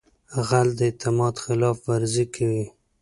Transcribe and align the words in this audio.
غل 0.47 0.69
د 0.77 0.79
اعتماد 0.89 1.35
خلاف 1.43 1.77
ورزي 1.87 2.25
کوي 2.35 2.65